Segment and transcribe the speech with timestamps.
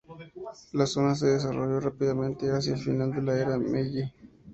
[0.71, 4.11] La zona se desarrolló rápidamente hacia el final de la era Meiji.